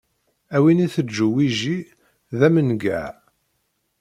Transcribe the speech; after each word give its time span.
Ayen 0.55 0.83
i 0.85 0.87
teǧǧu 0.93 1.27
wiji 1.33 1.77
d 2.37 2.39
ammen 2.47 2.69
gaɛ. 2.81 3.07